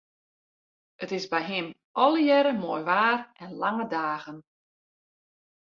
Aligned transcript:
It 0.97 1.11
is 1.11 1.27
by 1.33 1.41
him 1.51 1.65
allegearre 2.03 2.53
moai 2.63 2.81
waar 2.91 3.19
en 3.43 3.51
lange 3.63 3.87
dagen. 3.93 4.37